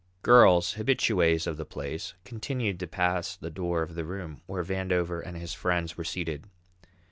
[0.23, 5.21] Girls, habitués of the place, continued to pass the door of the room where Vandover
[5.23, 6.45] and his friends were seated.